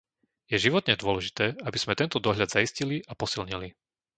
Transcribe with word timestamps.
Je 0.51 0.57
životne 0.65 0.93
dôležité, 1.03 1.45
aby 1.67 1.77
sme 1.79 1.93
tento 2.01 2.17
dohľad 2.25 2.49
zaistili 2.55 2.97
a 3.05 3.13
posilnili. 3.21 3.67